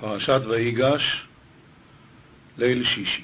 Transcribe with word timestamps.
פרשת 0.00 0.40
ויגש, 0.48 1.22
ליל 2.58 2.84
שישי. 2.84 3.22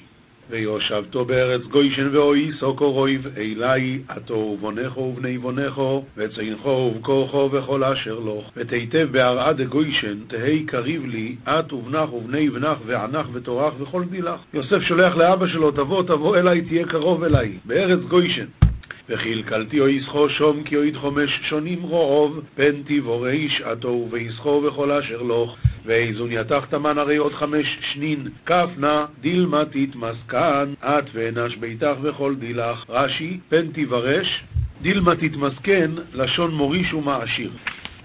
ויושבתו 0.49 1.25
בארץ 1.25 1.61
גוישן 1.61 2.15
ואוי 2.15 2.51
סוקו 2.59 2.91
רויב 2.91 3.27
אלי 3.37 3.99
עתו 4.07 4.33
ובונכו 4.33 5.01
ובני 5.01 5.37
בונכו 5.37 6.03
וצינכו 6.17 6.69
ובכוחו 6.69 7.49
וכל 7.51 7.83
אשר 7.83 8.19
לוך 8.19 8.51
ותיטב 8.57 9.07
בהרעה 9.11 9.53
דגוישן 9.53 10.17
תהי 10.27 10.63
קריב 10.65 11.05
לי 11.05 11.35
את 11.43 11.73
ובנך 11.73 12.13
ובני 12.13 12.49
בנך 12.49 12.77
וענך 12.85 13.27
ותורך 13.33 13.73
וכל 13.79 14.03
בילך. 14.03 14.39
יוסף 14.53 14.81
שולח 14.81 15.15
לאבא 15.15 15.47
שלו 15.47 15.71
תבוא 15.71 16.03
תבוא 16.03 16.37
אליי 16.37 16.61
תהיה 16.61 16.85
קרוב 16.85 17.23
אליי. 17.23 17.57
בארץ 17.65 17.99
גוישן. 17.99 18.45
וכלכלתי 19.09 19.79
או 19.79 19.87
יסחו 19.87 20.29
שום 20.29 20.63
כי 20.63 20.77
אויד 20.77 20.97
חומש 20.97 21.39
שונים 21.49 21.81
רוב 21.81 22.41
פן 22.55 22.83
תיבורי 22.83 23.49
שעתו 23.49 24.07
ויסחו 24.11 24.63
וכל 24.67 24.91
אשר 24.91 25.21
לוך 25.21 25.57
ואיזון 25.87 26.31
יתח 26.31 26.65
תמן 26.69 26.97
הרי 26.97 27.17
עוד 27.17 27.33
חמש 27.33 27.77
שנין. 27.93 28.27
כף 28.45 28.69
נא 28.77 29.05
דילמה 29.21 29.63
תתמסכן 29.65 30.73
את 30.81 31.05
ואנש 31.13 31.55
ביתך 31.55 31.93
וכל 32.01 32.35
דילך. 32.35 32.85
רש"י 32.89 33.39
פן 33.49 33.71
תיברש 33.71 34.43
דילמה 34.81 35.15
תתמסכן 35.15 35.91
לשון 36.13 36.51
מוריש 36.55 36.93
ומעשיר 36.93 37.51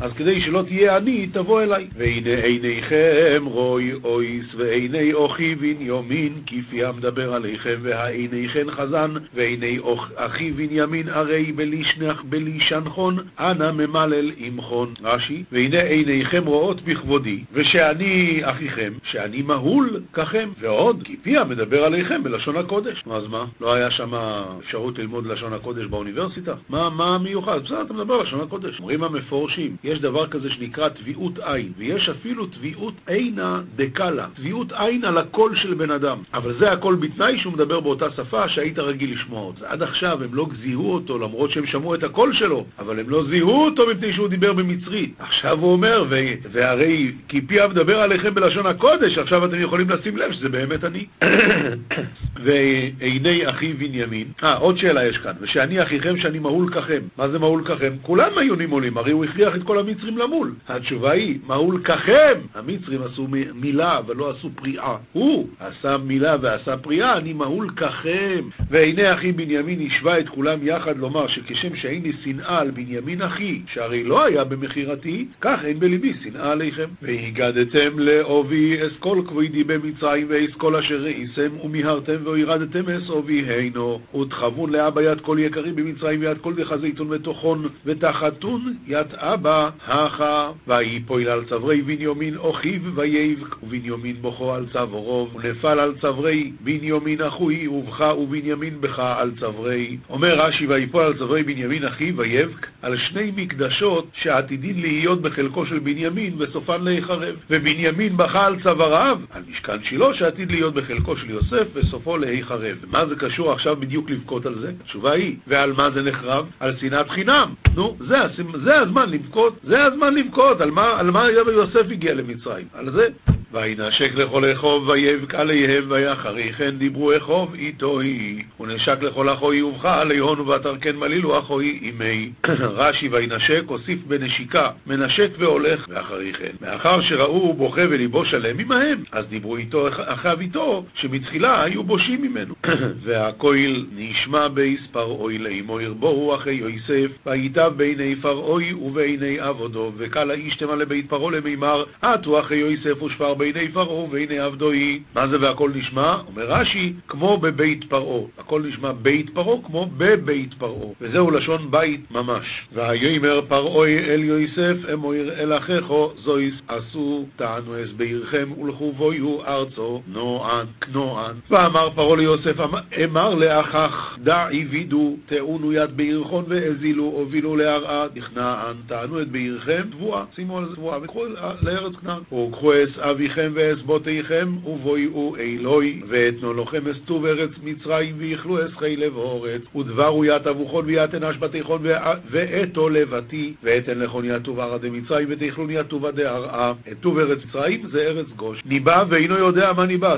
אז 0.03 0.13
כדי 0.13 0.41
שלא 0.41 0.63
תהיה 0.69 0.97
עני, 0.97 1.27
תבוא 1.27 1.63
אליי. 1.63 1.87
והנה 1.97 2.45
עיניכם 2.45 3.45
רוי 3.45 3.93
אויס, 4.05 4.55
ועיני 4.57 5.13
אוכי 5.13 5.55
בנימין, 5.55 6.33
כפי 6.47 6.85
המדבר 6.85 7.35
עליכם, 7.35 7.75
והעיניכם 7.83 8.67
חזן, 8.71 9.11
ועיני 9.35 9.79
אחי 10.17 10.51
בנימין 10.51 11.09
הרי 11.09 11.53
בלי 11.53 11.85
שנך 11.85 12.23
בלי 12.25 12.61
שנחון, 12.61 13.19
אנא 13.39 13.73
ממלל 13.73 14.31
עמכון. 14.37 14.95
רש"י, 15.03 15.45
והנה 15.53 15.83
עיניכם 15.83 16.47
רואות 16.47 16.83
בכבודי, 16.83 17.41
ושאני 17.53 18.41
אחיכם, 18.45 18.93
שאני 19.05 19.43
מהול 19.43 20.01
ככם. 20.13 20.49
ועוד, 20.61 21.03
כפי 21.05 21.39
המדבר 21.39 21.85
עליכם 21.85 22.23
בלשון 22.23 22.57
הקודש. 22.57 23.03
אז 23.11 23.27
מה, 23.27 23.45
לא 23.61 23.73
היה 23.73 23.91
שם 23.91 24.15
אפשרות 24.59 24.99
ללמוד 24.99 25.27
לשון 25.27 25.53
הקודש 25.53 25.85
באוניברסיטה? 25.85 26.55
מה, 26.69 26.91
מה 26.91 27.19
מיוחד? 27.19 27.65
בסדר, 27.65 27.83
אתה 27.83 27.95
מדבר 27.95 28.23
לשון 28.23 28.41
הקודש. 28.41 28.79
אומרים 28.79 29.05
המפורשים, 29.05 29.77
יש 29.93 30.01
דבר 30.01 30.27
כזה 30.27 30.51
שנקרא 30.51 30.89
תביעות 30.89 31.39
עין, 31.39 31.73
ויש 31.79 32.09
אפילו 32.09 32.47
תביעות 32.47 32.95
עינה 33.07 33.61
דקלה, 33.77 34.27
תביעות 34.35 34.73
עין 34.73 35.05
על 35.05 35.19
הקול 35.19 35.57
של 35.57 35.75
בן 35.75 35.91
אדם. 35.91 36.19
אבל 36.35 36.55
זה 36.59 36.73
הכל 36.73 36.95
בתנאי 36.95 37.39
שהוא 37.39 37.53
מדבר 37.53 37.81
באותה 37.81 38.07
שפה 38.17 38.49
שהיית 38.49 38.79
רגיל 38.79 39.15
לשמוע 39.15 39.41
אותה. 39.41 39.69
עד 39.69 39.83
עכשיו 39.83 40.25
הם 40.25 40.35
לא 40.35 40.47
זיהו 40.63 40.95
אותו 40.95 41.19
למרות 41.19 41.51
שהם 41.51 41.67
שמעו 41.67 41.95
את 41.95 42.03
הקול 42.03 42.35
שלו, 42.35 42.65
אבל 42.79 43.01
הם 43.01 43.09
לא 43.09 43.25
זיהו 43.25 43.65
אותו 43.65 43.87
מפני 43.87 44.13
שהוא 44.13 44.29
דיבר 44.29 44.53
במצרית. 44.53 45.15
עכשיו 45.19 45.59
הוא 45.61 45.73
אומר. 45.73 46.05
והרי 46.53 47.13
כי 47.29 47.41
פי 47.41 47.65
אב 47.65 47.91
עליכם 47.91 48.35
בלשון 48.35 48.67
הקודש, 48.67 49.19
עכשיו 49.19 49.45
אתם 49.45 49.61
יכולים 49.61 49.91
לשים 49.91 50.17
לב 50.17 50.33
שזה 50.33 50.49
באמת 50.49 50.85
אני. 50.85 51.07
ועיני 52.45 53.51
אחי 53.51 53.73
בנימין, 53.73 54.27
אה, 54.43 54.55
עוד 54.57 54.79
שאלה 54.79 55.07
יש 55.07 55.19
כאן, 55.19 55.33
ושאני 55.41 55.83
אחיכם 55.83 56.19
שאני 56.19 56.39
מהול 56.39 56.73
ככם. 56.75 57.01
מה 57.19 57.29
זה 57.29 57.39
מהול 57.39 57.65
ככם? 57.65 57.93
כולם 58.03 58.39
היו 58.39 58.55
נימולים, 58.55 58.99
הרי 58.99 59.13
הוא 59.13 59.25
הכריח 59.25 59.57
את 59.57 59.63
כל 59.63 59.79
המצרים 59.83 60.19
למול? 60.19 60.55
התשובה 60.69 61.11
היא, 61.11 61.39
מהול 61.47 61.81
ככם. 61.85 62.41
המצרים 62.55 63.03
עשו 63.03 63.27
מילה, 63.55 63.99
אבל 63.99 64.17
לא 64.17 64.31
עשו 64.31 64.51
פריאה. 64.55 64.97
הוא 65.13 65.49
עשה 65.61 65.97
מילה 65.97 66.37
ועשה 66.41 66.77
פריאה, 66.77 67.19
אני 67.19 67.33
מהול 67.33 67.71
ככם. 67.71 68.41
והנה 68.71 69.15
אחי 69.15 69.33
בנימין 69.33 69.87
השווה 69.87 70.19
את 70.19 70.29
כולם 70.29 70.59
יחד 70.63 70.97
לומר 70.97 71.29
שכשם 71.29 71.77
שהייני 71.77 72.13
שנאה 72.25 72.59
על 72.59 72.71
בנימין 72.71 73.23
אחי, 73.23 73.61
שהרי 73.73 74.05
לא 74.05 74.25
היה 74.25 74.45
במכירתי, 74.45 75.27
כך 75.41 75.59
אין 75.65 75.79
בליבי 75.79 76.15
שנאה 76.25 76.53
עליכם. 76.53 76.89
והגדתם 77.03 77.99
לעובי 77.99 78.79
אסכול 78.87 79.23
כבודי 79.27 79.65
במצרים 79.65 80.27
ואסכול 80.29 80.77
אשר 80.77 81.03
ראיסם, 81.03 81.49
ומיהרתם 81.65 82.17
והירדתם 82.25 82.91
אסעובי 82.91 83.43
הינו, 83.49 84.01
ותחבון 84.21 84.73
לאבא 84.73 85.03
יד 85.03 85.21
כל 85.21 85.37
יקרי 85.41 85.73
במצרים 85.73 86.21
ויד 86.21 86.39
כל 86.39 86.55
דחזיתון 86.55 87.07
ותוכון, 87.11 87.69
ותחתון 87.87 88.75
יד 88.87 89.07
אבא 89.15 89.62
הכה, 89.87 90.51
ויפול 90.67 91.29
על 91.29 91.45
צברי 91.45 91.83
בנימין 91.83 92.37
אחיו 92.51 92.81
ויבק, 92.95 93.63
ובנימין 93.63 94.17
בוכו 94.21 94.55
על 94.55 94.67
צוורוב, 94.73 95.37
ונפל 95.37 95.79
על 95.79 95.95
צברי 96.01 96.53
בנימין 96.61 97.23
אחוי, 97.23 97.69
ובכה 97.69 98.15
ובנימין 98.15 98.81
בכה 98.81 99.21
על 99.21 99.31
צברי. 99.41 99.97
אומר 100.11 100.41
רש"י, 100.41 100.67
ויפול 100.67 101.03
על 101.03 101.15
צברי 101.15 101.43
בנימין 101.43 101.85
אחי 101.85 102.13
ויבק, 102.17 102.67
על 102.83 102.97
שני 102.97 103.33
מקדשות 103.37 104.07
שעתידין 104.23 104.81
להיות 104.81 105.23
בחלקו 105.23 105.67
של 105.67 105.79
בנימין, 105.79 106.35
וסופן 106.39 106.85
להיחרב. 106.85 107.35
ובנימין 107.51 108.17
בכה 108.17 108.47
על 108.47 108.63
צוואריו, 108.63 109.19
על 109.31 109.43
משכן 109.51 109.85
שילה 109.85 110.15
שעתיד 110.15 110.51
להיות 110.51 110.75
בחלקו 110.75 111.17
של 111.17 111.31
יוסף, 111.31 111.67
וסופו 111.75 112.17
להיחרב. 112.17 112.77
מה 112.91 113.07
זה 113.07 113.17
קשור 113.17 113.53
עכשיו 113.53 113.77
בדיוק 113.77 114.11
לבכות 114.11 114.47
על 114.47 114.59
זה? 114.59 114.73
התשובה 114.81 115.13
היא, 115.13 115.37
ועל 115.47 115.73
מה 115.73 115.91
זה 115.91 116.03
נחרב? 116.03 116.47
על 116.61 116.77
שנאת 116.81 117.11
חינם. 117.11 117.55
נו, 117.75 117.97
זה, 117.99 118.17
זה 118.65 118.79
הזמן 118.79 119.11
לבכות, 119.11 119.52
זה 119.65 119.85
הזמן 119.85 120.15
לבכות, 120.15 120.61
על 120.61 120.71
מה, 120.71 121.01
על 121.01 121.11
מה 121.11 121.31
יוסף 121.31 121.87
הגיע 121.91 122.15
למצרים? 122.15 122.67
על 122.75 122.91
זה. 122.91 123.09
וינשק 123.53 124.15
לכל 124.15 124.53
אכוב 124.53 124.89
ויבק 124.89 125.35
עליהם 125.35 125.85
ויחרי 125.89 126.53
כן 126.53 126.71
דיברו 126.79 127.17
אכוב 127.17 127.55
איתו 127.55 128.01
היא 128.01 128.43
ונשק 128.61 129.03
לכל 129.03 129.33
אחוי 129.33 129.63
ובכה 129.63 130.01
עליהון 130.01 130.41
ובתר 130.41 130.77
כן 130.81 130.97
מלילו 130.97 131.39
אחוי 131.39 131.79
עמי 131.83 132.31
רש"י 132.79 133.09
וינשק 133.09 133.63
הוסיף 133.67 133.99
בנשיקה 134.07 134.71
מנשק 134.87 135.29
והולך 135.39 135.87
ואחרי 135.89 136.33
כן. 136.33 136.51
מאחר 136.61 137.01
שראו 137.01 137.53
בוכה 137.53 137.81
וליבו 137.91 138.25
שלם 138.25 138.59
עמהם 138.59 139.03
אז 139.13 139.27
דיברו 139.27 139.57
איתו 139.57 139.89
אחיו 139.89 140.41
איתו 140.41 140.85
שמתחילה 140.95 141.63
היו 141.63 141.83
בושים 141.83 142.23
ממנו. 142.23 142.55
והכויל 143.05 143.87
נשמע 143.97 144.49
בייס 144.49 144.87
פרעוי 144.93 145.39
לאמו 145.39 145.81
ירבוהו 145.81 146.35
אחי 146.35 146.53
יוסף 146.53 147.11
ויטב 147.27 147.73
בעיני 147.77 148.17
פרעוי 148.17 148.73
ובעיני 148.73 149.41
עבודו 149.41 149.93
וקל 149.97 150.31
האיש 150.31 150.57
תמה 150.57 150.75
לבית 150.75 151.09
פרעה 151.09 151.31
למימר 151.31 151.85
עטו 152.03 152.41
אחי 152.41 152.55
יוסף 152.55 153.03
ושפר 153.03 153.35
בעיני 153.43 153.69
פרעה 153.69 154.11
ועיני 154.11 154.39
עבדו 154.39 154.71
היא. 154.71 155.01
מה 155.15 155.29
זה 155.29 155.37
והכל 155.41 155.71
נשמע? 155.75 156.17
אומר 156.27 156.47
רש"י, 156.47 156.93
כמו 157.09 157.39
בבית 157.39 157.85
פרעה. 157.85 158.21
הכל 158.39 158.63
נשמע 158.63 158.93
בית 158.93 159.31
פרעה 159.31 159.57
כמו 159.67 159.87
בבית 159.97 160.55
פרעה. 160.55 160.89
וזהו 161.01 161.31
לשון 161.31 161.71
בית 161.71 162.11
ממש. 162.11 162.47
והיאמר 162.73 163.41
פרעה 163.49 163.89
אל 163.89 164.25
יוסף 164.25 164.77
אמויר 164.93 165.33
אל 165.33 165.57
אחיכו 165.57 166.11
זויס 166.17 166.55
עשו 166.69 167.27
תענו 167.37 167.85
אס 167.85 167.89
בעירכם 167.97 168.53
ולכו 168.61 168.93
בויו 168.93 169.47
ארצו 169.47 170.03
נוען 170.07 170.67
כנוען. 170.81 171.35
ואמר 171.51 171.91
פרעה 171.95 172.17
ליוסף 172.17 172.57
אמר 173.05 173.35
לאחך 173.35 174.17
דעי 174.23 174.67
וידו 174.71 175.17
תאונו 175.27 175.73
יד 175.73 175.97
בעירכון 175.97 176.45
והזילו 176.49 177.05
הובילו 177.05 177.57
להרעה 177.57 178.07
נכנען 178.15 178.77
תענו 178.87 179.23
את 179.23 179.29
בעירכם 179.29 179.83
תבואה 179.91 180.25
שימו 180.35 180.59
על 180.59 180.69
זה 180.69 180.77
תבואה 180.77 180.99
וקחו 181.03 181.25
לארץ 181.63 181.93
כנען 181.95 182.19
וקחו 182.33 182.73
אס 182.73 182.99
אביכם 182.99 183.32
אביכם 183.33 183.53
ואסבותיכם, 183.55 184.49
ובויאו 184.65 185.37
אלוהי, 185.37 186.01
ואתנו 186.09 186.55
לכם 186.55 186.89
אסתו 186.89 187.21
בארץ 187.21 187.51
מצרים, 187.65 188.15
ויכלו 188.19 188.67
אסחי 188.67 188.97
לב 188.97 189.17
אורץ, 189.17 189.63
ודברו 189.77 190.25
ית 190.25 190.47
אבוכון 190.47 190.85
ויתן 190.87 191.25
אשבתיכון, 191.25 191.83
ואתו 192.31 192.89
לבתי, 192.89 193.55
ואתן 193.63 193.99
לכון 193.99 194.25
יתוב 194.25 194.61
ערא 194.61 194.79
דמצרים, 194.79 195.29
ותאכלון 195.31 195.71
יתובה 195.71 196.11
דהרעה. 196.11 196.73
אתוב 196.93 197.19
ארץ 197.19 197.39
מצרים 197.49 197.89
זה 197.93 198.01
ארץ 198.03 198.27
גוש. 198.37 198.63
ניבא 198.65 199.05
ואינו 199.09 199.39
יודע 199.39 199.73
מה 199.77 199.87
ניבא, 199.87 200.17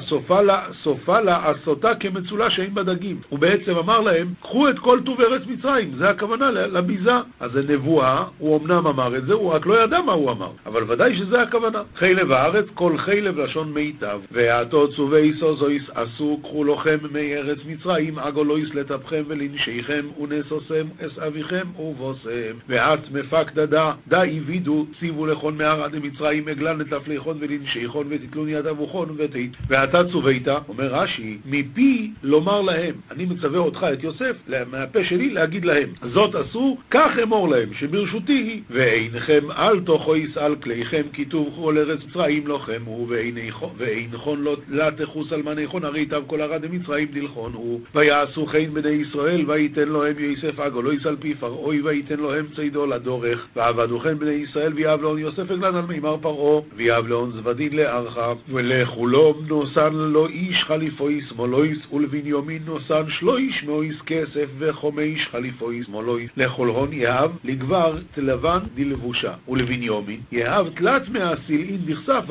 סופה 0.83 1.21
לעשותה 1.21 1.95
כמצולה 2.01 2.51
שאין 2.51 2.75
בה 2.75 2.83
דגים. 2.83 3.21
הוא 3.29 3.39
בעצם 3.39 3.77
אמר 3.77 4.01
להם, 4.01 4.29
קחו 4.41 4.69
את 4.69 4.79
כל 4.79 5.01
טוב 5.05 5.21
ארץ 5.21 5.43
מצרים, 5.47 5.91
זה 5.99 6.11
הכוונה 6.11 6.51
לביזה. 6.51 7.15
אז 7.41 7.53
זה 7.53 7.63
נבואה, 7.69 8.25
הוא 8.39 8.61
אמנם 8.61 8.87
אמר 8.87 9.17
את 9.17 9.27
זה, 9.27 9.35
הוא 9.35 9.53
רק 9.53 9.67
לא 9.67 9.85
ידע 9.85 10.01
מה 10.01 10.13
הוא 10.13 10.31
אמר, 10.31 10.51
אבל 10.67 10.83
ודאי 10.91 11.17
שזה 11.19 11.43
הכוונה. 11.43 11.83
חי 11.97 12.15
לב 12.15 12.33
הארץ, 12.33 12.65
כל 12.75 12.99
חילב 13.05 13.39
לשון 13.39 13.73
מיטב, 13.73 14.21
ועתו 14.33 14.93
צובי 14.93 15.33
סוזויס 15.41 15.83
עשו 15.95 16.41
קחו 16.43 16.65
לוחם 16.65 16.97
מארץ 17.13 17.59
מצרים, 17.67 18.19
אגו 18.19 18.59
יסלטבכם 18.59 19.23
ולנשיכם, 19.27 20.07
ונסוסם 20.21 20.87
אס 21.01 21.19
אביכם 21.19 21.67
ובוסם. 21.79 22.55
ואת 22.69 23.11
מפק 23.13 23.53
דדה, 23.55 23.93
די 24.09 24.41
וידו, 24.47 24.87
ציבו 25.01 25.27
לכון 25.27 25.59
מערה 25.59 25.89
דמצרים, 25.89 26.49
עגלן 26.49 26.79
לתפליכון 26.79 27.37
ולנשיכון, 27.41 28.07
ותתלון 28.11 28.49
יד 28.49 28.67
אבוכון 28.67 29.09
ותית. 29.17 29.53
ואתה 29.69 30.05
צווית, 30.13 30.49
אומר 30.69 30.95
רש"י, 30.95 31.39
מפי 31.47 32.11
לומר 32.23 32.61
להם, 32.61 32.95
אני 33.11 33.25
מצווה 33.25 33.59
אותך, 33.59 33.87
את 33.93 34.05
יוסף, 34.05 34.37
מהפה 34.71 35.05
שלי 35.05 35.31
להגיד 35.31 35.65
להם, 35.65 35.89
זאת 36.13 36.35
עשו, 36.35 36.77
כך 36.91 37.11
אמור 37.23 37.49
להם, 37.49 37.69
שברשותי 37.79 38.33
היא, 38.33 38.63
ואינכם 38.71 39.51
אל 39.51 39.81
תוכו 39.81 40.17
יסעל 40.17 40.57
כליכם, 40.57 41.03
כתוב 41.13 41.55
כל 41.57 41.79
ארץ 41.79 42.01
מצרים 42.15 42.47
לוחם 42.47 42.83
הוא, 42.95 43.09
ואין 43.09 44.09
נכון 44.13 44.43
לא, 44.43 44.57
לה 44.69 44.91
תחוס 44.91 45.33
על 45.33 45.43
מניכון, 45.43 45.85
הרי 45.85 46.01
איתם 46.01 46.21
כל 46.27 46.41
הרע 46.41 46.59
דמצרים 46.59 47.09
דלכון 47.13 47.53
הוא. 47.53 47.81
ויעשו 47.95 48.47
חן 48.47 48.75
בני 48.75 48.89
ישראל, 48.89 49.45
וייתן 49.47 49.89
להם 49.89 50.15
יוסף 50.19 50.61
אגו, 50.61 50.83
לא 50.83 50.93
יסל 50.93 51.17
פי 51.21 51.35
פרעוי, 51.35 51.81
וייתן 51.81 52.21
להם 52.21 52.47
צידו 52.57 52.87
לדורך. 52.87 53.47
ועבדו 53.57 53.99
חן 53.99 54.19
בני 54.19 54.31
ישראל, 54.31 54.73
ויאב 54.73 55.03
לאון 55.03 55.19
יוסף 55.19 55.51
אגלן 55.51 55.75
על 55.77 55.87
מימר 55.89 56.17
פרעה, 56.21 56.61
ויאב 56.77 57.07
לאון 57.07 57.33
זבדין 57.33 57.77
לארכה, 57.77 58.33
ולחולום 58.49 59.45
נוסן 59.49 59.93
לו 59.93 60.27
איש 60.27 60.65
חליפויס 60.65 61.33
מולויס, 61.37 61.79
ולבניומין 61.93 62.63
נוסן 62.67 63.03
שלויש 63.09 63.65
מאויס 63.65 63.97
כסף, 64.07 64.47
וחומש 64.59 65.29
חליפויס 65.31 65.89
מולויס. 65.89 66.31
לכל 66.37 66.69
הון 66.69 66.93
יאב 66.93 67.31
לגבר 67.45 67.99
תלבן 68.15 68.59
דלבושה, 68.75 69.33
ולבניומין 69.49 70.21
יאב 70.33 70.69
תלת 70.75 71.09
מהסילאין 71.09 71.81
דכסף, 71.85 72.25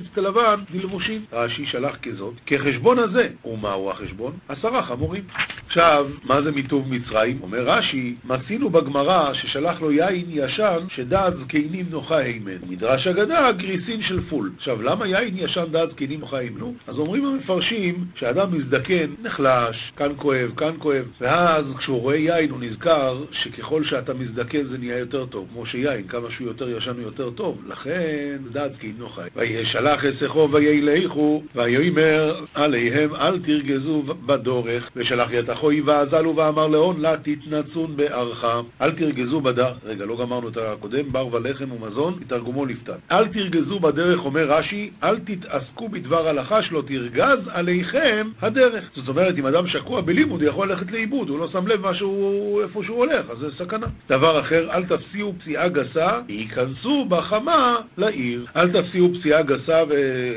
וחמשת 0.00 0.14
תלבן 0.14 0.60
דלבושין. 0.70 1.24
רש"י 1.32 1.66
שלח 1.66 1.96
כזאת, 2.02 2.34
כחשבון 2.46 2.98
הזה. 2.98 3.28
ומהו 3.44 3.90
החשבון? 3.90 4.38
עשרה 4.48 4.82
חמורים. 4.82 5.24
עכשיו, 5.70 6.06
מה 6.24 6.42
זה 6.42 6.50
מיטוב 6.50 6.94
מצרים? 6.94 7.38
אומר 7.42 7.58
רש"י, 7.58 8.14
מצינו 8.24 8.70
בגמרא 8.70 9.34
ששלח 9.34 9.80
לו 9.80 9.92
יין 9.92 10.24
ישן 10.28 10.78
שדעת 10.94 11.36
זקנים 11.36 11.86
נוחה 11.90 12.16
הימן. 12.16 12.56
מדרש 12.68 13.06
אגדה, 13.06 13.52
גריסין 13.52 14.02
של 14.02 14.20
פול. 14.20 14.50
עכשיו, 14.56 14.82
למה 14.82 15.06
יין 15.06 15.34
ישן 15.36 15.64
דעת 15.70 15.90
זקנים 15.90 16.20
נוחה 16.20 16.38
הימנו? 16.38 16.74
אז 16.86 16.98
אומרים 16.98 17.26
המפרשים 17.26 18.04
שאדם 18.14 18.58
מזדקן, 18.58 19.06
נחלש, 19.22 19.92
כאן 19.96 20.12
כואב, 20.16 20.50
כאן 20.56 20.72
כואב, 20.78 21.04
ואז 21.20 21.64
כשהוא 21.78 22.00
רואה 22.00 22.16
יין 22.16 22.50
הוא 22.50 22.60
נזכר 22.60 23.24
שככל 23.32 23.84
שאתה 23.84 24.14
מזדקן 24.14 24.64
זה 24.64 24.78
נהיה 24.78 24.98
יותר 24.98 25.26
טוב, 25.26 25.48
כמו 25.52 25.66
שיין, 25.66 26.08
כמה 26.08 26.30
שהוא 26.30 26.46
יותר 26.48 26.70
ישן 26.70 26.90
הוא 26.90 27.02
יותר 27.02 27.30
טוב. 27.30 27.62
לכן, 27.66 28.36
דעת 28.52 28.72
זקנים 28.72 28.94
נוחה. 28.98 29.22
וישלח 29.36 30.04
את 30.04 30.14
שיחו 30.18 30.48
וילכו, 30.52 31.42
ויאמר 31.54 32.44
עליהם 32.54 33.14
אל 33.14 33.38
תרגזו 33.38 34.02
בדורך, 34.02 34.90
ושלח 34.96 35.30
יתחו 35.60 35.86
ואזלו 35.86 36.36
ואמר 36.36 36.66
להון 36.66 37.00
לה 37.00 37.14
תתנצון 37.22 37.96
בארכה, 37.96 38.60
אל 38.80 38.92
תרגזו 38.92 39.40
בדרך, 39.40 39.76
רגע, 39.84 40.04
לא 40.04 40.16
גמרנו 40.16 40.48
את 40.48 40.56
הקודם, 40.56 41.12
בר 41.12 41.34
ולחם 41.34 41.72
ומזון, 41.72 42.14
תרגומו 42.26 42.66
לפתן. 42.66 42.92
אל 43.12 43.28
תרגזו 43.28 43.78
בדרך, 43.78 44.24
אומר 44.24 44.52
רש"י, 44.52 44.90
אל 45.02 45.18
תתעסקו 45.18 45.88
בדבר 45.88 46.28
הלכה 46.28 46.62
שלא 46.62 46.82
תרגז 46.86 47.38
עליכם 47.48 48.28
הדרך. 48.42 48.90
זאת 48.94 49.08
אומרת, 49.08 49.38
אם 49.38 49.46
אדם 49.46 49.66
שקוע 49.66 50.00
בלימוד, 50.00 50.42
הוא 50.42 50.48
יכול 50.48 50.70
ללכת 50.70 50.90
לאיבוד, 50.90 51.28
הוא 51.28 51.38
לא 51.38 51.48
שם 51.48 51.66
לב 51.66 51.86
משהו, 51.90 52.60
איפה 52.62 52.84
שהוא 52.84 52.98
הולך, 52.98 53.30
אז 53.30 53.38
זה 53.38 53.50
סכנה. 53.58 53.86
דבר 54.08 54.40
אחר, 54.40 54.68
אל 54.70 54.84
תפסיעו 54.84 55.34
פסיעה 55.40 55.68
גסה, 55.68 56.18
ייכנסו 56.28 57.04
בחמה 57.08 57.76
לעיר. 57.98 58.46
אל 58.56 58.82
תפסיעו 58.82 59.08
פסיעה 59.14 59.42
גסה, 59.42 59.82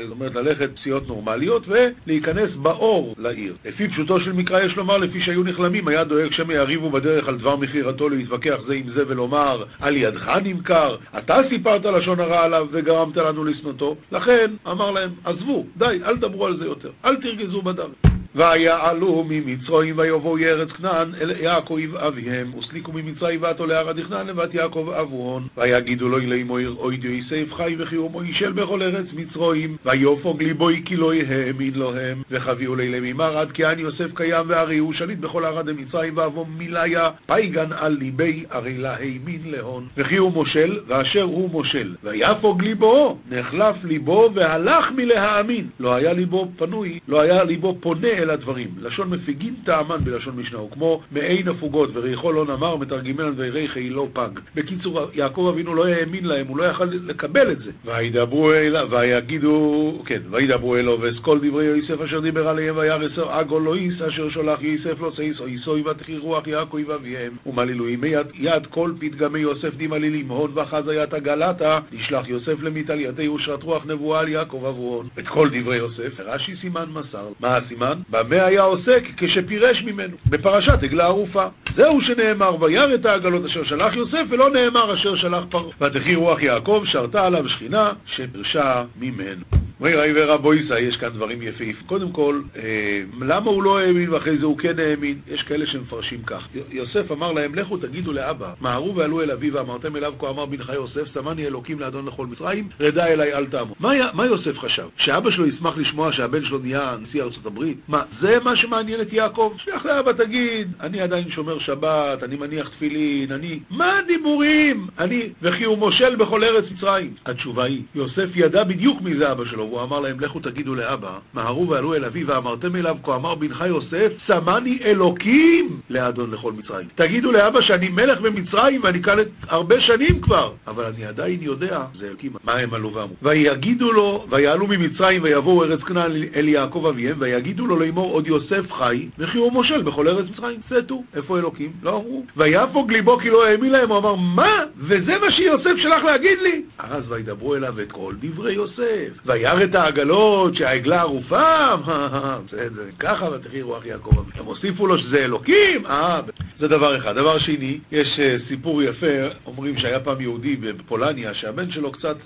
זאת 0.02 0.10
אומרת, 0.10 0.34
ללכת 0.34 0.70
פסיעות 0.74 1.08
נורמליות, 1.08 1.66
ולהיכנס 1.68 2.50
באור 2.62 3.14
לעיר. 3.18 3.54
לפי 3.64 3.88
פשוטו 3.88 4.20
של 4.20 4.32
מקרא 4.32 4.60
יש 4.60 4.76
לומר, 4.76 4.96
לפי 5.14 5.24
שהיו 5.24 5.42
נכלמים, 5.42 5.88
היה 5.88 6.04
דואג 6.04 6.32
שמא 6.32 6.52
יריבו 6.52 6.90
בדרך 6.90 7.28
על 7.28 7.38
דבר 7.38 7.56
מכירתו 7.56 8.08
להתווכח 8.08 8.56
זה 8.66 8.74
עם 8.74 8.90
זה 8.94 9.02
ולומר, 9.08 9.64
על 9.80 9.96
ידך 9.96 10.28
נמכר, 10.44 10.96
אתה 11.18 11.36
סיפרת 11.48 11.84
לשון 11.84 12.20
הרע 12.20 12.44
עליו 12.44 12.66
וגרמת 12.72 13.16
לנו 13.16 13.44
לשנותו, 13.44 13.96
לכן 14.12 14.50
אמר 14.70 14.90
להם, 14.90 15.10
עזבו, 15.24 15.66
די, 15.76 16.00
אל 16.04 16.16
תדברו 16.16 16.46
על 16.46 16.56
זה 16.56 16.64
יותר, 16.64 16.90
אל 17.04 17.16
תרגזו 17.16 17.62
בדם. 17.62 18.13
ויעלו 18.34 19.24
ממצרים 19.28 19.98
ויבואו 19.98 20.38
ארץ 20.38 20.68
כנען 20.70 21.12
אל 21.20 21.30
יעקב 21.40 21.96
אביהם 21.96 22.54
וסליקו 22.58 22.92
ממצרים 22.92 23.42
ועתו 23.42 23.66
להר 23.66 23.88
הדכנן 23.88 24.26
לבת 24.26 24.54
יעקב 24.54 24.88
אבוהון 25.00 25.46
ויגידו 25.56 26.08
לו 26.08 26.18
לאמור 26.18 26.58
אוי 26.78 26.98
יוסף 27.02 27.54
חי 27.54 27.76
וחיומו 27.78 28.24
ישל 28.24 28.52
בכל 28.52 28.82
ארץ 28.82 29.06
מצרים 29.12 29.76
ויופוג 29.84 30.42
ליבוי 30.42 30.82
כי 30.84 30.96
לא 30.96 31.12
האמין 31.12 31.72
להם. 31.74 32.22
וחביאו 32.30 32.76
לילה 32.76 32.98
ממר 33.00 33.38
עד 33.38 33.52
כי 33.52 33.66
אני 33.66 33.82
יוסף 33.82 34.14
קיים 34.14 34.46
והרי 34.48 34.78
הוא 34.78 34.92
שליט 34.92 35.18
בכל 35.18 35.44
ערד 35.44 35.72
מצרים 35.72 36.16
ואבו 36.16 36.46
מיליה 36.58 37.10
פייגן 37.26 37.72
על 37.72 37.96
ליבי 38.00 38.44
הרי 38.50 38.78
לה 38.78 38.96
האמין 38.96 39.40
להון. 39.44 39.86
וכי 39.96 40.16
הוא 40.16 40.32
מושל 40.32 40.78
ואשר 40.86 41.22
הוא 41.22 41.50
מושל. 41.50 41.94
ויפוג 42.02 42.62
ליבו 42.62 43.18
נחלף 43.30 43.76
ליבו 43.84 44.30
והלך 44.34 44.84
מלהאמין. 44.96 45.66
לא 45.80 45.94
היה 45.94 46.12
ליבו 46.12 46.48
פנוי 46.56 46.98
לא 47.08 47.20
היה 47.20 47.44
ליבו 47.44 47.76
פונה 47.80 48.23
אל 48.24 48.30
הדברים. 48.30 48.68
לשון 48.82 49.10
מפיגין 49.10 49.54
טעמן 49.64 50.04
בלשון 50.04 50.36
משנה, 50.36 50.58
הוא 50.58 50.70
כמו 50.70 51.00
מעין 51.12 51.48
הפוגות, 51.48 51.90
וריחו 51.92 52.32
לא 52.32 52.44
נמר, 52.44 52.76
מתרגמן 52.76 53.32
וריחי 53.36 53.90
לא 53.90 54.08
פג. 54.12 54.28
בקיצור, 54.54 55.00
יעקב 55.14 55.50
אבינו 55.52 55.74
לא 55.74 55.86
האמין 55.86 56.24
להם, 56.24 56.46
הוא 56.46 56.58
לא 56.58 56.64
יכל 56.64 56.84
לקבל 56.84 57.52
את 57.52 57.58
זה. 57.58 57.70
וידברו 57.84 58.52
אליו, 58.52 58.88
ויגידו, 58.90 60.02
כן, 60.06 60.20
וידברו 60.30 60.76
אלו, 60.76 61.00
ואסכול 61.00 61.38
דברי 61.42 61.64
יוסף 61.64 62.00
אשר 62.00 62.20
דיבר 62.20 62.48
עליהם, 62.48 62.76
וירס 62.76 63.18
אגו 63.18 63.60
לא 63.60 63.74
איס 63.74 64.02
אשר 64.02 64.30
שולח 64.30 64.62
יוסף 64.62 65.00
לא 65.00 65.12
צייס, 65.16 65.40
או 65.40 65.46
איסוי 65.46 65.82
ותחי 65.82 66.18
רוח 66.18 66.46
יעקב 66.46 66.90
אביהם, 66.94 67.32
ומלילו 67.46 67.88
ימי 67.88 68.12
יד, 68.34 68.66
כל 68.66 68.92
פתגמי 68.98 69.38
יוסף 69.38 69.74
דמלילים, 69.76 70.28
הון 70.28 70.50
וחז 70.54 70.88
היית 70.88 71.14
הגלתה, 71.14 71.78
נשלח 71.92 72.28
יוסף 72.28 72.62
למתעלייתי 72.62 73.28
ושרת 73.28 73.62
רוח 73.62 73.86
נבואה 73.86 74.20
על 74.20 74.28
יעקב 74.28 74.64
אברון. 74.68 75.08
את 75.18 75.28
כל 75.28 75.48
דברי 75.52 75.76
יוסף, 75.76 76.20
רש"י 76.20 76.56
סימן 76.56 76.84
מסר. 76.92 77.28
מה 77.40 77.56
הסימן? 77.56 77.98
במה 78.14 78.44
היה 78.44 78.62
עוסק 78.62 79.02
כשפירש 79.16 79.82
ממנו? 79.82 80.16
בפרשת 80.26 80.82
עגלה 80.82 81.04
ערופה. 81.04 81.46
זהו 81.76 82.00
שנאמר, 82.00 82.62
וירא 82.62 82.94
את 82.94 83.06
העגלות 83.06 83.44
אשר 83.44 83.64
שלח 83.64 83.94
יוסף, 83.94 84.22
ולא 84.30 84.50
נאמר 84.50 84.94
אשר 84.94 85.16
שלח 85.16 85.44
פרעה. 85.50 85.72
ותחי 85.80 86.14
רוח 86.14 86.42
יעקב, 86.42 86.82
שרתה 86.86 87.26
עליו 87.26 87.48
שכינה, 87.48 87.92
שפרשה 88.06 88.84
ממנו. 89.00 89.63
אומר 89.80 90.00
ראי 90.00 90.12
ורבויסא, 90.14 90.72
יש 90.72 90.96
כאן 90.96 91.08
דברים 91.08 91.42
יפים. 91.42 91.74
קודם 91.86 92.12
כל, 92.12 92.40
אה, 92.56 93.02
למה 93.20 93.50
הוא 93.50 93.62
לא 93.62 93.78
האמין 93.78 94.10
ואחרי 94.10 94.38
זה 94.38 94.46
הוא 94.46 94.58
כן 94.58 94.78
האמין? 94.78 95.18
יש 95.28 95.42
כאלה 95.42 95.66
שמפרשים 95.66 96.22
כך. 96.26 96.48
יוסף 96.70 97.12
אמר 97.12 97.32
להם, 97.32 97.54
לכו 97.54 97.76
תגידו 97.76 98.12
לאבא, 98.12 98.52
מהרו 98.60 98.96
ועלו 98.96 99.22
אל 99.22 99.30
אבי 99.30 99.50
ואמרתם 99.50 99.96
אליו 99.96 100.12
כה 100.18 100.30
אמר 100.30 100.46
בנך 100.46 100.72
יוסף, 100.74 101.14
שמני 101.14 101.46
אלוקים 101.46 101.80
לאדון 101.80 102.06
לכל 102.06 102.26
מצרים, 102.26 102.68
רדה 102.80 103.06
אליי 103.06 103.34
אל 103.34 103.46
תעמו. 103.46 103.74
מה, 103.80 103.92
מה 104.12 104.26
יוסף 104.26 104.58
חשב? 104.58 104.86
שאבא 104.96 105.30
שלו 105.30 105.46
ישמח 105.46 105.76
לשמוע 105.76 106.12
שהבן 106.12 106.44
שלו 106.44 106.58
נהיה 106.58 106.96
נשיא 107.02 107.22
ארצות 107.22 107.46
הברית? 107.46 107.78
מה, 107.88 108.02
זה 108.20 108.38
מה 108.44 108.56
שמעניין 108.56 109.00
את 109.00 109.12
יעקב? 109.12 109.52
שלח 109.64 109.86
לאבא 109.86 110.12
תגיד, 110.12 110.68
אני 110.80 111.00
עדיין 111.00 111.30
שומר 111.30 111.58
שבת, 111.58 112.22
אני 112.22 112.36
מניח 112.36 112.68
תפילין, 112.68 113.32
אני... 113.32 113.60
מה 113.70 113.98
הדיבורים? 113.98 114.86
אני... 114.98 115.28
וכי 115.42 115.64
הוא 115.64 115.78
מושל 115.78 116.16
בכל 116.16 116.44
ארץ 116.44 116.64
מצרים. 116.70 117.14
התשובה 117.26 117.64
היא, 117.64 117.82
יוסף 117.94 118.28
ידע 118.34 118.64
בדיוק 118.64 119.00
מי 119.00 119.16
זה 119.16 119.32
אבא 119.32 119.44
שלו, 119.44 119.63
והוא 119.64 119.82
אמר 119.82 120.00
להם, 120.00 120.20
לכו 120.20 120.40
תגידו 120.40 120.74
לאבא, 120.74 121.18
מהרו 121.34 121.68
ועלו 121.68 121.94
אל 121.94 122.04
אבי 122.04 122.24
ואמרתם 122.24 122.76
אליו, 122.76 122.96
כה 123.02 123.16
אמר 123.16 123.34
בנך 123.34 123.64
יוסף, 123.68 124.12
שמני 124.26 124.78
אלוקים 124.84 125.80
לאדון 125.90 126.30
לכל 126.30 126.52
מצרים. 126.52 126.86
תגידו 126.94 127.32
לאבא 127.32 127.60
שאני 127.60 127.88
מלך 127.88 128.20
במצרים 128.20 128.80
ואני 128.84 129.02
כאן 129.02 129.18
הרבה 129.48 129.80
שנים 129.80 130.20
כבר, 130.20 130.52
אבל 130.66 130.84
אני 130.84 131.06
עדיין 131.06 131.38
יודע, 131.42 131.84
זה 131.98 132.06
אלוקים, 132.08 132.32
מה 132.44 132.52
הם 132.52 132.74
עלו 132.74 132.94
ואמרו. 132.94 133.14
ויגידו 133.22 133.92
לו, 133.92 134.26
ויעלו 134.30 134.66
ממצרים 134.66 135.22
ויבואו 135.22 135.64
ארץ 135.64 135.80
כנען 135.80 136.12
אל 136.36 136.48
יעקב 136.48 136.86
אביהם, 136.86 137.16
ויגידו 137.18 137.66
לו 137.66 137.78
לאמור 137.78 138.12
עוד 138.12 138.26
יוסף 138.26 138.72
חי, 138.72 139.08
וכי 139.18 139.38
הוא 139.38 139.52
מושל 139.52 139.82
בכל 139.82 140.08
ארץ 140.08 140.26
מצרים. 140.30 140.60
סטו, 140.66 141.02
איפה 141.14 141.38
אלוקים? 141.38 141.72
לא 141.82 141.90
אמרו. 141.90 142.24
ויפוג 142.36 142.92
ליבו 142.92 143.18
כי 143.18 143.30
לא 143.30 143.46
האמין 143.46 143.72
להם, 143.72 143.88
הוא 143.88 143.98
אמר, 143.98 144.14
מה? 144.14 144.64
וזה 144.78 145.18
מה 145.18 145.32
שיוסף 145.32 145.76
שלח 145.82 146.04
להגיד 146.04 146.38
לי? 146.42 146.62
אז 146.78 147.12
וידברו 147.12 147.54
אליו 147.54 147.80
את 147.80 147.92
כל 147.92 148.14
דברי 148.20 148.52
יוסף. 148.52 149.08
וירא 149.54 149.64
את 149.64 149.74
העגלות, 149.74 150.54
שהעגלה 150.54 151.00
ערופה, 151.00 151.76
בסדר, 152.46 152.82
ככה 152.98 153.28
ותחי 153.28 153.62
רוח 153.62 153.86
יעקב. 153.86 154.24
הם 154.34 154.44
הוסיפו 154.44 154.86
לו 154.86 154.98
שזה 154.98 155.18
אלוקים, 155.18 155.86
אה, 155.86 156.20
זה 156.58 156.68
דבר 156.68 156.96
אחד. 156.98 157.14
דבר 157.14 157.38
שני, 157.38 157.78
יש 157.92 158.20
סיפור 158.48 158.82
יפה, 158.82 159.06
אומרים 159.46 159.78
שהיה 159.78 160.00
פעם 160.00 160.20
יהודי 160.20 160.56
בפולניה, 160.56 161.34
שהבן 161.34 161.70
שלו 161.70 161.92
קצת 161.92 162.16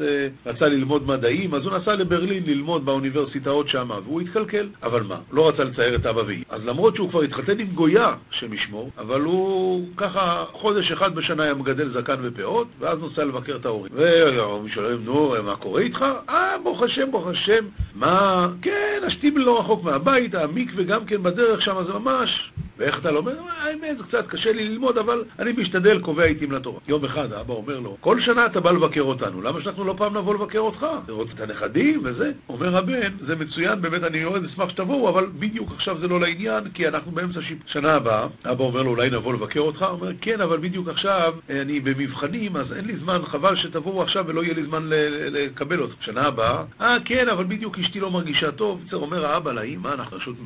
רצה 0.47 0.69
ללמוד 0.69 1.07
מדעים, 1.07 1.55
אז 1.55 1.65
הוא 1.65 1.79
נסע 1.79 1.95
לברלין 1.95 2.43
ללמוד 2.47 2.85
באוניברסיטאות 2.85 3.69
שם, 3.69 3.91
והוא 4.05 4.21
התקלקל. 4.21 4.69
אבל 4.83 5.03
מה, 5.03 5.17
לא 5.33 5.49
רצה 5.49 5.65
לצייר 5.65 5.95
את 5.95 6.07
אבא 6.07 6.21
ואמא. 6.27 6.43
אז 6.49 6.67
למרות 6.67 6.97
שהוא 6.97 7.11
כבר 7.11 7.23
התחתן 7.23 7.59
עם 7.59 7.67
גויה, 7.67 8.15
שם 8.31 8.53
ישמור, 8.53 8.91
אבל 8.99 9.21
הוא 9.21 9.87
ככה 9.97 10.45
חודש 10.53 10.93
אחד 10.93 11.15
בשנה 11.15 11.43
היה 11.43 11.55
מגדל 11.55 11.89
זקן 11.89 12.17
ופאות, 12.23 12.67
ואז 12.79 12.99
נוסע 12.99 13.25
לבקר 13.25 13.57
את 13.57 13.67
ההורים. 13.67 13.93
והוא 13.95 14.69
שואל, 14.69 14.99
נו, 15.05 15.35
מה 15.45 15.57
קורה 15.57 15.81
איתך? 15.81 16.05
אה, 16.29 16.57
ברוך 16.63 16.83
השם, 16.83 17.11
ברוך 17.19 17.31
השם. 17.31 17.65
מה? 17.95 18.49
כן, 18.63 19.01
השטיבל 19.07 19.41
לא 19.41 19.61
רחוק 19.61 19.85
מהבית, 19.85 20.35
המקווה 20.35 20.85
גם 20.85 21.05
כן 21.05 21.23
בדרך 21.23 21.63
שם, 21.63 21.85
זה 21.87 21.93
ממש 21.93 22.51
ואיך 22.79 22.99
אתה 22.99 23.11
לומד? 23.11 23.33
האמת, 23.61 23.99
זה 23.99 24.05
קצת 24.05 24.27
קשה 24.29 24.53
לי 24.53 24.69
ללמוד, 24.69 24.99
אבל 24.99 25.25
אני 25.39 25.53
משתדל, 25.53 26.01
קובע 26.01 26.25
עיתים 26.25 26.53
לתורה. 26.53 26.81
יום 26.89 27.05
אחד 27.05 27.33
האבא 27.33 27.55
אומר 27.55 27.81
לו, 27.81 27.97
כל 28.01 28.21
שנה 28.21 28.47
אתה 28.47 28.61
בא 28.61 28.71
לבקר 28.71 29.01
אותנו, 29.01 29.43
למה 29.43 29.63
שאנחנו 29.63 29.85
לא 29.85 29.95
פעם 29.99 30.17
נבוא 30.17 30.35
לבקר 30.35 30.59
אותך? 30.59 30.87
לראות 31.09 31.29
את 31.35 31.41
הנכדים 31.41 32.01
וזה. 32.05 32.33
אומר 32.49 32.77
הבן, 32.77 33.13
זה 33.27 33.37
מצוין, 33.37 33.81
באמת, 33.81 34.03
אני 34.03 34.25
מאוד 34.25 34.45
אשמח 34.45 34.71
שתבואו, 34.71 35.09
אבל 35.09 35.27
בדיוק 35.39 35.73
עכשיו 35.73 35.99
זה 35.99 36.09
לא 36.09 36.21
לעניין, 36.21 36.65
כי 36.75 36.89
אנחנו 36.89 37.13
באמצע 37.13 37.41
שנה 37.67 37.95
הבאה. 37.95 38.27
אבא 38.45 38.65
אומר 38.65 38.83
לו, 38.83 38.91
אולי 38.91 39.11
נבוא 39.11 39.35
לבקר 39.35 39.61
אותך? 39.61 39.83
הוא 39.83 39.89
אומר, 39.89 40.13
כן, 40.21 40.41
אבל 40.41 40.59
בדיוק 40.59 40.89
עכשיו 40.89 41.35
אני 41.51 41.81
במבחנים, 41.81 42.57
אז 42.57 42.73
אין 42.73 42.85
לי 42.85 42.97
זמן, 42.97 43.21
חבל 43.25 43.57
שתבואו 43.57 44.03
עכשיו 44.03 44.25
ולא 44.27 44.45
יהיה 44.45 44.55
לי 44.55 44.65
זמן 44.65 44.83
לקבל 45.31 45.81
אותך. 45.81 45.95
שנה 46.01 46.23
הבאה, 46.27 46.65
אה, 46.81 46.97
כן, 47.05 47.29
אבל 47.29 47.45
בדיוק 47.45 47.79
אשתי 47.79 48.01
לא 48.01 48.11
מרגישה 48.11 48.53
טוב. 48.53 48.81
אומר 48.93 49.27
האבא 49.27 49.53
לאמא, 49.53 49.89
אנחנו 49.89 50.19
פשוט 50.19 50.37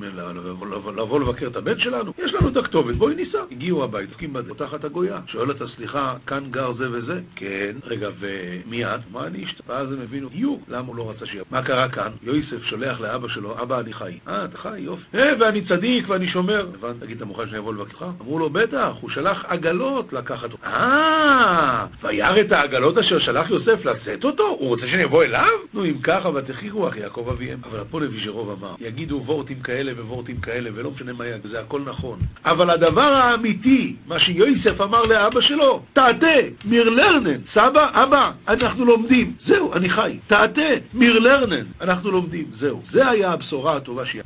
לבוא 0.97 1.21
לבקר 1.21 1.47
את 1.47 1.57
הבן 1.57 1.79
שלנו? 1.79 2.13
יש 2.25 2.35
לנו 2.35 2.49
את 2.49 2.57
הכתובת, 2.57 2.95
בואי 2.95 3.15
ניסע. 3.15 3.39
הגיעו 3.51 3.85
הבית, 3.85 4.09
דופקים 4.09 4.33
בדלת, 4.33 4.49
פותחת 4.49 4.85
הגויה. 4.85 5.21
שואל 5.27 5.51
אותה, 5.51 5.69
סליחה, 5.69 6.15
כאן 6.27 6.45
גר 6.51 6.73
זה 6.73 6.91
וזה? 6.93 7.21
כן. 7.37 7.73
רגע, 7.85 8.09
ומי 8.21 8.85
את? 8.85 9.01
מה 9.13 9.27
אני 9.27 9.45
אשת? 9.45 9.61
ואז 9.67 9.93
הם 9.93 10.01
הבינו, 10.03 10.29
יו, 10.33 10.57
למה 10.69 10.89
הוא 10.89 10.97
לא 10.97 11.11
רצה 11.11 11.27
שיהיה? 11.27 11.45
מה 11.51 11.63
קרה 11.63 11.89
כאן? 11.89 12.09
יוסף 12.23 12.63
שולח 12.63 13.01
לאבא 13.01 13.29
שלו, 13.29 13.63
אבא, 13.63 13.81
אני 13.81 13.93
חי. 13.93 14.19
אה, 14.29 14.45
אתה 14.45 14.59
חי, 14.59 14.79
יופי. 14.79 15.03
אה, 15.15 15.33
ואני 15.41 15.65
צדיק 15.65 16.09
ואני 16.09 16.29
שומר. 16.29 16.67
הבנת, 16.75 17.01
תגיד, 17.01 17.17
אתה 17.17 17.25
מוכן 17.25 17.47
שאני 17.47 17.59
אבוא 17.59 17.75
לבקרך? 17.75 18.03
אמרו 18.21 18.39
לו, 18.39 18.51
בטח, 18.51 18.93
הוא 19.01 19.11
שלח 19.11 19.45
עגלות 19.49 20.13
לקחת 20.13 20.53
אותו. 20.53 20.67
אה, 20.67 21.87
וירא 22.03 22.41
את 22.41 22.53
העגלות 22.53 22.99
אשר 22.99 23.19
שלח 23.19 23.51
יוסף 23.51 23.85
לשאת 23.85 24.25
אותו? 24.25 24.47
הוא 24.47 24.69
רוצה 24.69 24.87
שאני 24.87 25.05
אבוא 25.05 25.25
אליו? 25.25 25.59
נו, 25.75 25.85
אם 25.85 25.99
ככה, 26.03 26.29
ותחירו 26.29 26.89
אח 26.89 26.97
יעקב 26.97 27.29
אביהם. 27.29 27.59
אבל 27.71 27.81
הפונבי 27.81 28.21
שרוב 28.21 28.59
אמר, 28.59 28.75
יגידו 28.81 29.23
וורטים 29.27 29.61
כאלה 29.61 29.93
וורטים 30.07 30.41
כאלה, 30.41 30.71
ולא 30.75 30.91
משנה 30.91 31.13
מה 31.13 31.27
יגיד, 31.27 31.51
זה 31.51 31.61
הכל 31.61 31.81
נכון. 31.81 32.12
אבל 32.45 32.71
הדבר 32.71 33.13
האמיתי, 33.15 33.95
מה 34.07 34.19
שיוסף 34.19 34.81
אמר 34.81 35.03
לאבא 35.03 35.41
שלו, 35.41 35.83
תעתה, 35.93 36.27
מיר 36.65 36.91
לרנן, 36.91 37.41
סבא, 37.53 37.89
אבא, 37.93 38.31
אנחנו 38.49 38.85
לומדים, 38.85 39.33
זהו, 39.47 39.73
אני 39.73 39.91
חי. 39.91 40.19
תעתה, 40.27 40.71
מיר 40.95 41.19
לרנן, 41.19 41.65
אנחנו 41.81 42.11
לומדים, 42.11 42.45
זהו. 42.59 42.83
זה 42.93 43.09
היה 43.09 43.33
הבשורה 43.33 43.77
הטובה 43.77 44.07
שהיא. 44.07 44.23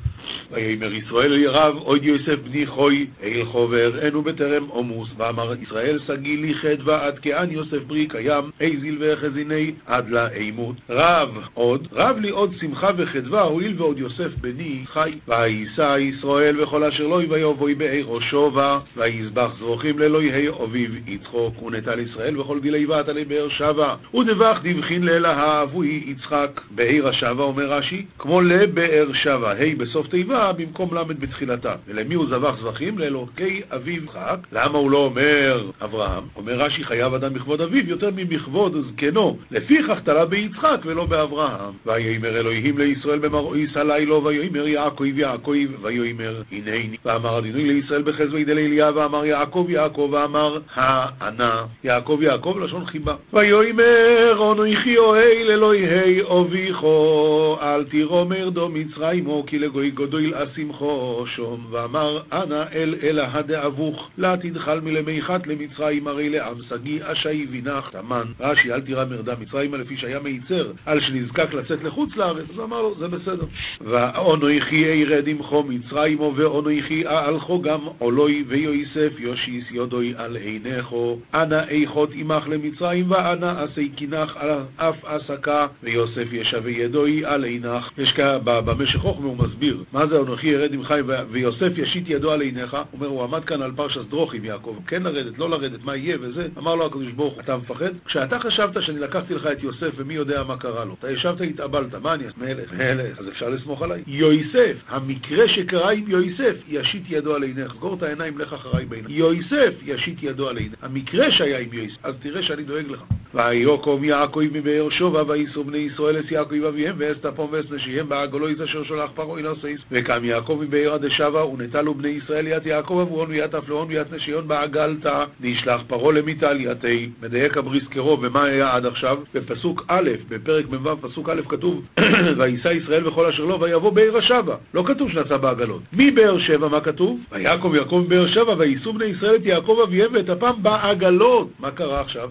ויאמר 0.52 0.94
ישראל 0.94 1.32
אל 1.32 1.38
ירב, 1.38 1.76
אוי 1.76 2.00
יוסף 2.02 2.38
בני 2.44 2.66
חוי, 2.66 3.06
אל 3.22 3.44
חובר, 3.44 3.98
אינו 3.98 4.22
בטרם 4.22 4.66
עמוס, 4.74 5.08
ואמר 5.16 5.52
ישראל 5.62 5.98
שגיא 6.06 6.38
לי 6.38 6.54
חדווה 6.54 7.06
עד 7.06 7.18
כאן 7.18 7.46
יוסף 7.50 7.82
ברי 7.86 8.06
קיים, 8.06 8.44
איזיל 8.60 8.96
וחזיני 9.00 9.72
עד 9.86 10.10
לאימות. 10.10 10.76
רב 10.90 11.38
עוד, 11.54 11.88
רב 11.92 12.18
לי 12.18 12.30
עוד 12.30 12.54
שמחה 12.60 12.90
וחדווה, 12.96 13.42
הואיל 13.42 13.74
ועוד 13.78 13.98
יוסף 13.98 14.30
בני 14.40 14.84
חי. 14.86 15.12
ויישא 15.28 15.96
ישראל 15.98 16.62
וכל 16.62 16.84
אשר 16.84 17.06
לא 17.06 17.20
ויבואי 17.28 17.74
בעירו 17.74 18.20
שובה, 18.20 18.78
ויזבח 18.96 19.50
זרוכים 19.58 19.98
לאלוהי 19.98 20.48
אביו 20.48 20.90
יצחוק, 21.06 21.62
ונטל 21.62 22.00
ישראל 22.00 22.40
וכל 22.40 22.60
גילי 22.60 22.86
באת 22.86 23.08
לבאר 23.08 23.48
שבע. 23.48 23.94
ודבח 24.14 24.60
דבחין 24.62 25.02
לאלה 25.02 25.62
אבוי 25.62 26.04
יצחק, 26.06 26.60
בעיר 26.70 27.08
השבע, 27.08 27.44
אומר 27.44 27.72
רש"י, 27.72 28.04
כמו 28.18 28.40
לבאר 28.40 29.12
שבע, 29.12 29.50
ה' 29.50 29.74
בסוף 29.78 30.06
תיבה 30.16 30.52
במקום 30.52 30.94
ל' 30.94 31.04
בתחילתה. 31.04 31.74
ולמי 31.86 32.14
הוא 32.14 32.26
זבח 32.26 32.54
זבחים? 32.60 32.98
לאלוקי 32.98 33.62
אביו 33.70 34.06
יצחק. 34.16 34.38
למה 34.52 34.78
הוא 34.78 34.90
לא 34.90 34.98
אומר 34.98 35.70
אברהם? 35.84 36.24
אומר 36.36 36.52
רש"י, 36.52 36.84
חייב 36.84 37.14
אדם 37.14 37.34
בכבוד 37.34 37.60
אביו 37.60 37.88
יותר 37.88 38.10
מבכבוד 38.16 38.76
זקנו. 38.90 39.38
לפיכך 39.50 39.98
תלה 40.04 40.24
ביצחק 40.24 40.80
ולא 40.84 41.06
באברהם. 41.06 41.72
ויאמר 41.86 42.36
אלוהים 42.36 42.78
לישראל 42.78 43.18
במרואי 43.18 43.66
סלילו, 43.72 44.24
ויאמר 44.24 44.68
יעקב 44.68 45.18
יעקב, 45.18 45.54
ויאמר 45.82 46.42
הנני. 46.52 46.96
ואמר 47.04 47.38
אדוני 47.38 47.64
לישראל 47.64 48.02
בחזוי 48.02 48.44
דליליה, 48.44 48.90
ואמר 48.94 49.24
יעקב 49.24 49.66
יעקב, 49.68 50.08
ואמר 50.12 50.58
הענה. 50.74 51.64
יעקב 51.84 52.18
יעקב 52.22 52.56
לשון 52.62 52.86
חיבה. 52.86 53.14
ויאמר 53.32 54.52
אנוכי 54.52 54.96
אוהל 54.98 55.50
אלוהי 55.50 56.22
אביכו, 56.22 57.58
אל 57.62 57.84
תירומר 57.84 58.48
דו 58.48 58.68
מצרימו, 58.68 59.44
כי 59.46 59.58
לגוי 59.58 59.90
גדול 60.06 60.34
אשמחו 60.34 61.24
שום. 61.26 61.66
ואמר 61.70 62.20
אנא 62.32 62.64
אל 62.72 62.94
אלה 63.02 63.28
הדאבוך, 63.32 64.10
לה 64.18 64.36
תנחל 64.36 64.80
מלמי 64.80 65.22
חת 65.22 65.46
למצרים, 65.46 66.08
הרי 66.08 66.28
לעם 66.28 66.54
שגיא 66.68 67.00
אשי 67.04 67.46
וינח 67.50 67.88
תמן. 67.88 68.24
רש"י, 68.40 68.72
אל 68.72 68.80
תירא 68.80 69.04
מרדה 69.04 69.34
מצרימה 69.40 69.76
לפי 69.76 69.96
שהיה 69.96 70.20
מיצר, 70.20 70.72
על 70.86 71.00
שנזקק 71.00 71.54
לצאת 71.54 71.84
לחוץ 71.84 72.16
לארץ. 72.16 72.44
אז 72.54 72.60
אמר 72.60 72.82
לו, 72.82 72.94
זה 72.98 73.08
בסדר. 73.08 73.44
ואונויכי 73.80 74.76
ירד 74.76 75.28
עמכו 75.28 75.62
מצרימו, 75.62 76.32
ואונויכי 76.36 77.06
אהלכו 77.06 77.62
גם 77.62 77.80
עולוי, 77.98 78.44
ויוסף 78.48 79.12
יושיס 79.18 79.64
יודוי 79.70 80.14
על 80.16 80.36
עינךו. 80.36 81.18
אנא 81.34 81.60
איכות 81.68 82.10
עמך 82.12 82.48
למצרים, 82.48 83.10
ואנא 83.10 83.54
עשי 83.62 83.88
קינך 83.88 84.36
על 84.36 84.50
אף 84.76 85.04
עסקה, 85.04 85.66
ויוסף 85.82 86.32
ישווה 86.32 86.70
ידוי 86.70 87.24
על 87.24 87.44
עינך. 87.44 87.90
יש 87.98 88.14
במשך 88.44 88.98
חוכמה 88.98 89.26
הוא 89.26 89.36
מסביר, 89.38 89.84
מה 89.96 90.06
זה 90.06 90.20
אנוכי 90.20 90.46
ירד 90.46 90.74
עמך, 90.74 90.94
ויוסף 91.30 91.72
ישית 91.76 92.04
ידו 92.08 92.32
על 92.32 92.40
עיניך. 92.40 92.76
אומר, 92.92 93.06
הוא 93.06 93.22
עמד 93.22 93.44
כאן 93.44 93.62
על 93.62 93.72
פרשת 93.76 94.00
דרוך 94.08 94.34
עם 94.34 94.44
יעקב, 94.44 94.76
כן 94.86 95.02
לרדת, 95.02 95.38
לא 95.38 95.50
לרדת, 95.50 95.84
מה 95.84 95.96
יהיה 95.96 96.16
וזה. 96.20 96.48
אמר 96.58 96.74
לו 96.74 96.86
הקדוש 96.86 97.12
ברוך 97.12 97.34
הוא, 97.34 97.42
אתה 97.42 97.56
מפחד? 97.56 97.90
כשאתה 98.04 98.38
חשבת 98.38 98.82
שאני 98.82 98.98
לקחתי 98.98 99.34
לך 99.34 99.46
את 99.52 99.62
יוסף 99.62 99.90
ומי 99.96 100.14
יודע 100.14 100.42
מה 100.42 100.56
קרה 100.56 100.84
לו, 100.84 100.96
אתה 100.98 101.10
ישבת, 101.10 101.40
התאבלת, 101.40 101.94
מה 101.94 102.14
אני 102.14 102.26
אעשה? 102.26 102.38
מלך, 102.38 102.72
מלך, 102.72 103.18
אז 103.18 103.28
אפשר 103.28 103.48
לסמוך 103.48 103.82
עליי. 103.82 104.02
יוסף, 104.06 104.76
המקרה 104.88 105.48
שקרה 105.48 105.92
עם 105.92 106.04
יוסף, 106.08 106.56
ישית 106.68 107.02
ידו 107.08 107.34
על 107.34 107.42
עיניך. 107.42 107.72
סגור 107.72 107.94
את 107.94 108.02
העיניים, 108.02 108.38
לך 108.38 108.52
אחריי 108.52 108.86
בעיניך. 108.86 109.10
יוסף, 109.10 109.72
ישית 109.82 110.22
ידו 110.22 110.48
על 110.48 110.56
עיניך. 110.56 110.78
המקרה 110.82 111.30
שהיה 111.30 111.58
עם 111.58 111.72
יוסף, 111.72 111.96
אז 112.02 112.14
תראה 112.22 112.42
שאני 112.42 112.62
דואג 112.62 112.86
לך. 112.88 113.02
ויוקום 113.34 114.04
יעקב 114.04 114.40
מבאר 114.52 114.90
שובה, 114.90 115.22
וייסעו 115.26 115.64
בני 115.64 115.78
ישראל 115.78 116.18
את 116.18 116.30
יעקב 116.30 116.64
אביהם, 116.68 116.94
ואס 116.98 117.16
תפום 117.20 117.48
ואס 117.50 117.64
נשיהם, 117.70 118.08
בעגלו 118.08 118.46
אשר 118.64 118.84
שולח 118.84 119.10
פרעה 119.14 119.38
אינוסייס. 119.38 119.80
וקם 119.90 120.24
יעקב 120.24 120.58
מבאר 120.62 120.94
עד 120.94 121.08
שבה, 121.08 121.44
ונטלו 121.44 121.94
בני 121.94 122.08
ישראל 122.08 122.46
יד 122.46 122.66
יעקב 122.66 122.98
אבורון 123.02 123.30
ויד 123.30 123.46
תפלאון 123.46 123.88
ויד 123.88 124.06
נשיון 124.14 124.48
בעגלתא, 124.48 125.24
נשלח 125.40 125.80
פרעה 125.86 126.12
למיטל 126.12 126.56
יתי. 126.60 127.10
מדייק 127.22 127.56
הבריסקרו, 127.56 128.18
ומה 128.22 128.44
היה 128.44 128.74
עד 128.74 128.86
עכשיו? 128.86 129.18
בפסוק 129.34 129.84
א', 129.88 130.10
בפרק 130.28 130.64
מ"ו, 130.70 130.96
פסוק 131.00 131.28
א', 131.28 131.40
כתוב, 131.48 131.84
ויישא 132.38 132.68
ישראל 132.68 133.08
וכל 133.08 133.26
אשר 133.26 133.44
לו, 133.44 133.60
ויבוא 133.60 133.92
באר 133.92 134.16
השבה. 134.16 134.56
לא 134.74 134.84
כתוב 134.86 135.10
שנסע 135.10 135.36
בעגלות. 135.36 135.82
מבאר 135.92 136.38
שבע, 136.38 136.68
מה 136.68 136.80
כתוב? 136.80 137.20
ויעקב 137.32 137.72
יעקב 137.74 138.02
מבאר 138.06 138.26
שבע, 138.26 138.54
וייסעו 138.58 138.92
בני 138.92 139.04
ישראל 139.04 139.34
את 139.36 139.46
יעקב 139.46 139.78
אביהם 139.84 140.10
ואת 140.14 140.28
הפעם 140.28 140.62
בעגלות. 140.62 141.48
מה 141.60 141.70
קרה 141.70 142.00
עכשיו? 142.00 142.30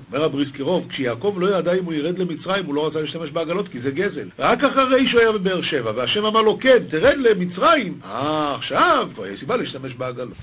כשיעקב 0.95 1.35
לא 1.37 1.57
ידע 1.57 1.73
אם 1.73 1.85
הוא 1.85 1.93
ירד 1.93 2.19
למצרים, 2.19 2.65
הוא 2.65 2.75
לא 2.75 2.87
רצה 2.87 3.01
להשתמש 3.01 3.29
בעגלות 3.31 3.67
כי 3.67 3.79
זה 3.81 3.91
גזל. 3.91 4.29
רק 4.39 4.63
אחרי 4.63 5.09
שהוא 5.09 5.19
היה 5.19 5.31
בבאר 5.31 5.61
שבע, 5.61 5.91
והשם 5.95 6.25
אמר 6.25 6.41
לו, 6.41 6.57
כן, 6.59 6.77
תרד 6.89 7.17
למצרים. 7.17 7.99
אה, 8.05 8.55
עכשיו 8.55 9.07
כבר 9.15 9.27
יש 9.27 9.39
סיבה 9.39 9.55
להשתמש 9.55 9.93
בעגלות. 9.93 10.37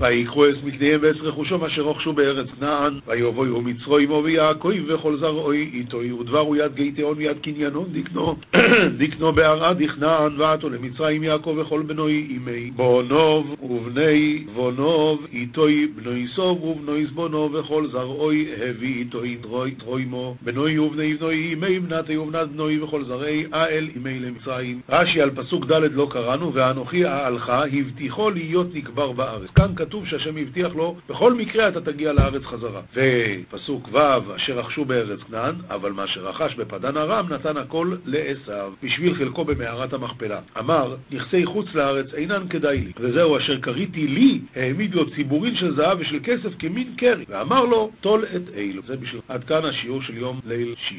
ויקחו 0.00 0.48
את 0.48 0.54
מקדיהם 0.64 1.00
ואת 1.02 1.16
רכושם 1.20 1.64
אשר 1.64 1.82
רכשו 1.82 2.12
בארץ 2.12 2.46
כנען, 2.60 2.98
ויבואו 3.06 3.62
מצרו 3.62 3.98
עמו 3.98 4.20
ויעקב 4.24 4.72
וכל 4.88 5.16
זרעוי 5.16 5.70
איתו, 5.74 5.98
ודברו 6.20 6.56
יד 6.56 6.74
גייתאון 6.74 7.14
ויד 7.18 7.38
קניינון 7.42 7.88
דקנו, 7.92 8.36
דקנו 9.00 9.32
בערד 9.32 9.82
דכנען, 9.82 10.40
ועתו 10.40 10.68
למצרים 10.68 11.22
יעקב 11.22 11.56
וכל 11.58 11.82
בנוי 11.82 12.26
עמי, 12.30 12.70
בונוב 12.70 13.56
ובני 13.62 14.44
בונוב 14.54 15.26
איתוי 15.32 15.86
בנוי 15.86 16.26
סוב 16.34 16.64
ובנוי 16.64 17.06
זבונו 17.06 17.52
וכל 17.52 17.86
זרעוי 17.86 18.48
הביא 18.68 18.98
איתוי 18.98 19.38
תרוימו, 19.78 20.36
בנוי 20.42 20.78
ובני 20.78 21.14
בנוי 21.14 21.52
עמי 21.52 21.80
בנתי 21.80 22.16
ובנת 22.16 22.48
בנוי 22.48 22.82
וכל 22.82 23.04
זרעי 23.04 23.44
האל 23.52 23.88
עמי 23.96 24.18
למצרים. 24.18 24.80
רש"י 24.88 25.20
על 25.20 25.30
פסוק 25.30 25.66
ד' 25.66 25.92
לא 25.92 26.08
קראנו, 26.10 26.54
ואנוכי 26.54 27.06
אהלך 27.06 27.48
הבטיחו 27.48 28.30
להיות 28.30 28.74
נקבר 28.74 29.12
בארץ. 29.12 29.50
כאן 29.50 29.74
כתוב 29.86 30.06
שהשם 30.06 30.36
הבטיח 30.36 30.74
לו, 30.74 30.96
בכל 31.08 31.34
מקרה 31.34 31.68
אתה 31.68 31.80
תגיע 31.80 32.12
לארץ 32.12 32.42
חזרה. 32.42 32.80
ופסוק 32.94 33.88
ו', 33.92 34.36
אשר 34.36 34.58
רכשו 34.58 34.84
בארץ 34.84 35.20
כנען, 35.20 35.54
אבל 35.70 35.92
מה 35.92 36.06
שרכש 36.06 36.54
בפדן 36.54 36.96
ארם 36.96 37.32
נתן 37.32 37.56
הכל 37.56 37.94
לעשו, 38.04 38.52
בשביל 38.82 39.14
חלקו 39.14 39.44
במערת 39.44 39.92
המכפלה. 39.92 40.40
אמר, 40.58 40.96
נכסי 41.10 41.46
חוץ 41.46 41.74
לארץ 41.74 42.14
אינן 42.14 42.48
כדאי 42.50 42.80
לי, 42.80 42.92
וזהו 43.00 43.38
אשר 43.38 43.60
קריתי 43.60 44.06
לי, 44.06 44.40
העמיד 44.56 44.94
לו 44.94 45.10
ציבורין 45.10 45.56
של 45.56 45.74
זהב 45.74 46.00
ושל 46.00 46.18
כסף 46.24 46.50
כמין 46.58 46.94
קרי, 46.96 47.24
ואמר 47.28 47.64
לו, 47.64 47.90
טול 48.00 48.24
את 48.36 48.42
אלו. 48.56 48.82
זה 48.86 48.96
בשביל... 48.96 49.20
עד 49.28 49.44
כאן 49.44 49.64
השיעור 49.64 50.02
של 50.02 50.16
יום 50.16 50.40
ליל 50.46 50.74
שיש. 50.78 50.94